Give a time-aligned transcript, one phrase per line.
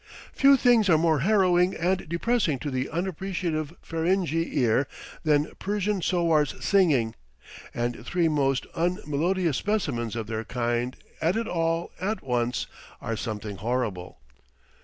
[0.33, 4.87] Few things are more harrowing and depressing to the unappreciative Ferenghi ear
[5.23, 7.13] than Persian sowars singing,
[7.71, 12.65] and three most unmelodious specimens of their kind at it all at once
[12.99, 14.17] are something horrible.